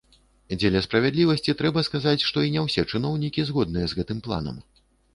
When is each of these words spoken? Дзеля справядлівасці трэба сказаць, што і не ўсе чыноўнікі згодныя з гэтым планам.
Дзеля 0.61 0.79
справядлівасці 0.85 1.55
трэба 1.61 1.85
сказаць, 1.89 2.15
што 2.31 2.47
і 2.49 2.53
не 2.57 2.65
ўсе 2.71 2.89
чыноўнікі 2.91 3.49
згодныя 3.53 3.85
з 3.93 4.03
гэтым 4.03 4.17
планам. 4.29 4.63